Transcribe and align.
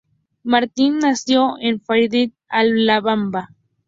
Martin 0.43 0.97
nació 0.97 1.59
en 1.59 1.79
Fairfield, 1.79 2.33
Alabama. 2.47 3.49